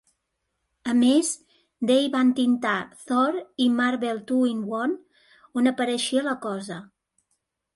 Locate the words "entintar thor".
2.27-3.37